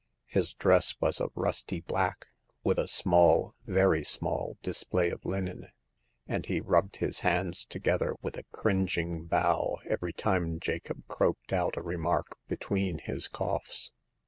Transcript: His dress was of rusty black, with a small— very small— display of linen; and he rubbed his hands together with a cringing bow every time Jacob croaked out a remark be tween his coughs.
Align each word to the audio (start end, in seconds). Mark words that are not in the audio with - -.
His 0.25 0.55
dress 0.55 0.95
was 0.99 1.21
of 1.21 1.29
rusty 1.35 1.81
black, 1.81 2.25
with 2.63 2.79
a 2.79 2.87
small— 2.87 3.53
very 3.67 4.03
small— 4.03 4.57
display 4.63 5.11
of 5.11 5.23
linen; 5.23 5.67
and 6.27 6.43
he 6.43 6.59
rubbed 6.59 6.95
his 6.95 7.19
hands 7.19 7.65
together 7.65 8.15
with 8.23 8.35
a 8.35 8.45
cringing 8.51 9.25
bow 9.25 9.77
every 9.87 10.11
time 10.13 10.59
Jacob 10.59 11.07
croaked 11.07 11.53
out 11.53 11.77
a 11.77 11.83
remark 11.83 12.39
be 12.47 12.57
tween 12.57 12.97
his 12.97 13.27
coughs. 13.27 13.91